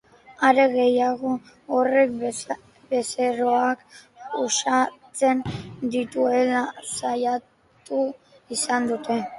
Are 0.47 0.63
gehiago, 0.75 1.33
horrek 1.79 2.15
bezeroak 2.93 3.85
uxatzen 4.47 5.45
dituela 5.99 6.65
salatu 6.95 8.05
izan 8.59 8.95
dute. 8.95 9.25